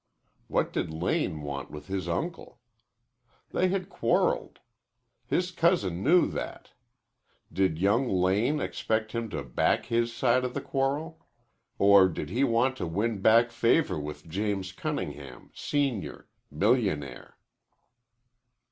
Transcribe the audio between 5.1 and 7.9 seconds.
His cousin knew that. Did